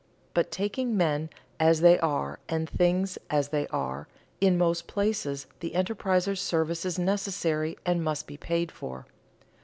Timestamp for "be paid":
8.25-8.71